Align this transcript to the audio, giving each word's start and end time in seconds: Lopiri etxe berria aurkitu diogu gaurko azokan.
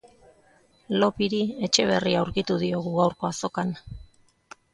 Lopiri 1.03 1.41
etxe 1.67 1.85
berria 1.91 2.23
aurkitu 2.25 2.57
diogu 2.65 2.95
gaurko 2.97 3.29
azokan. 3.31 3.77